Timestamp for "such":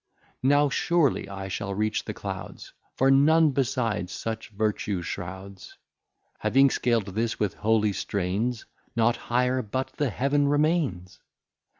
4.11-4.49